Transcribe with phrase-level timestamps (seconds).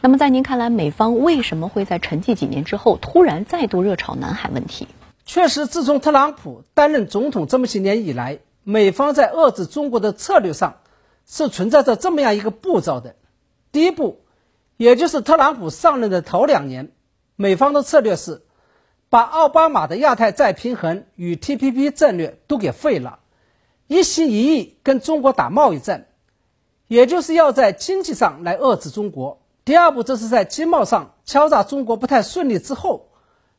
[0.00, 4.86] 那么在您看来，美方为什么会在沉寂几年之后突然再度热炒南海问题？
[5.26, 10.76] 确实，自从特朗普担任总统这么些年以来，美方在遏制中国的策略上
[11.26, 13.16] 是存在着这么样一个步骤的。
[13.72, 14.20] 第一步，
[14.76, 16.92] 也就是特朗普上任的头两年，
[17.34, 18.42] 美方的策略是
[19.08, 23.18] 把奥巴马的亚太再平衡与 TPP 战略都给废了，
[23.88, 26.06] 一心一意跟中国打贸易战，
[26.86, 29.40] 也就是要在经济上来遏制中国。
[29.68, 33.10] 第二步，这是在经贸上敲诈中国不太顺利之后，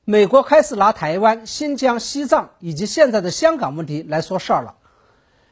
[0.05, 4.73] 美国开始拿台湾、新疆、西藏以及现在的香港问题来说事儿了，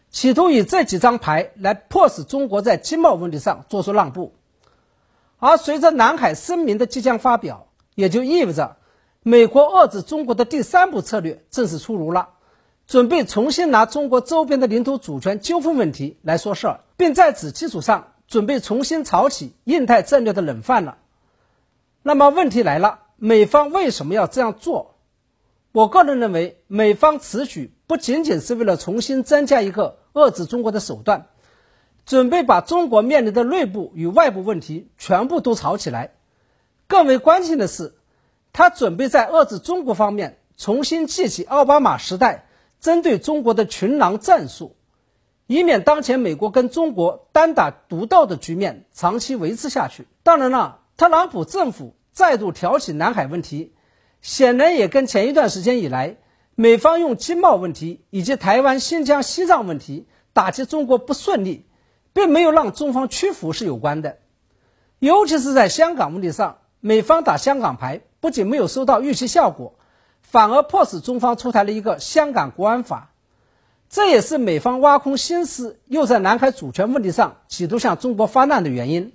[0.10, 4.34] 企图以这几张牌来迫使中国在经贸问题上做出让步。
[5.38, 8.78] 而随着南海声明的即将发表，也就意味着
[9.22, 12.30] 美国遏制中国的第三步策略正式出炉了，
[12.88, 18.08] 准备重新拿中国周边的领土主权纠纷问题来说事儿，并在此基础上。
[18.28, 20.98] 准备重新炒起印太战略的冷饭了。
[22.04, 24.96] 那么问题来了，美方为什么要这样做？
[25.74, 31.28] 我个人认为，美方此举不仅仅是为了重新增加一个遏制中国的手段，
[32.06, 36.14] 准备把中国面临的内部与外部问题全部都炒起来。
[36.88, 37.96] 更为关键的是，
[38.54, 42.48] 他准备在遏制中国方面重新记起奥巴马时代
[42.80, 44.77] 针对中国的群狼战术。
[45.48, 50.06] 以免当前美国跟中国单打独斗的局面长期维持下去。
[50.22, 53.74] 当然了，特朗普政府再度挑起南海问题，
[54.22, 56.18] 显然也跟前一段时间以来
[56.54, 61.66] 美方用经贸问题以及台湾、新疆、西藏问题打击中国不顺利，
[62.12, 64.18] 并没有让中方屈服是有关的。
[65.00, 69.76] 尤其是在香港问题上，美方打香港牌不仅没有收到预期效果，
[70.22, 73.14] 反而迫使中方出台了一个香港国安法。
[73.90, 79.14] 这也是美方挖空心思，又在南海主权问题上企图向中国发难的原因。